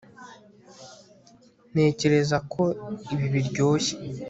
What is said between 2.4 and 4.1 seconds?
ko ibi biryoshye